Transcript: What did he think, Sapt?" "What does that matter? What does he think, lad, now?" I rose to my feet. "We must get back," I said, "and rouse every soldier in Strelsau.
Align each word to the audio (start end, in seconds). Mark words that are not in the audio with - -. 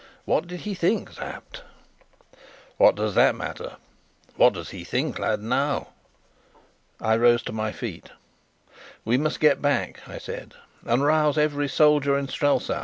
What 0.25 0.47
did 0.47 0.61
he 0.61 0.73
think, 0.73 1.11
Sapt?" 1.11 1.61
"What 2.77 2.95
does 2.95 3.13
that 3.13 3.35
matter? 3.35 3.75
What 4.35 4.53
does 4.53 4.71
he 4.71 4.83
think, 4.83 5.19
lad, 5.19 5.43
now?" 5.43 5.89
I 6.99 7.15
rose 7.15 7.43
to 7.43 7.51
my 7.51 7.71
feet. 7.71 8.09
"We 9.05 9.19
must 9.19 9.39
get 9.39 9.61
back," 9.61 9.99
I 10.09 10.17
said, 10.17 10.55
"and 10.87 11.03
rouse 11.05 11.37
every 11.37 11.67
soldier 11.67 12.17
in 12.17 12.29
Strelsau. 12.29 12.79